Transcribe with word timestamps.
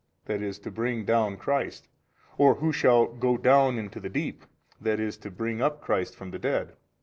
that 0.25 0.41
is 0.41 0.57
to 0.57 0.71
bring 0.71 1.05
down 1.05 1.37
Christ; 1.37 1.87
or, 2.39 2.55
Who 2.55 2.73
shall 2.73 3.05
go 3.05 3.37
down 3.37 3.77
into 3.77 3.99
the 3.99 4.09
deep? 4.09 4.43
that 4.81 4.99
is 4.99 5.15
to 5.17 5.29
bring 5.29 5.61
up 5.61 5.79
Christ 5.79 6.15
from 6.15 6.31
the 6.31 6.39
dead. 6.39 6.73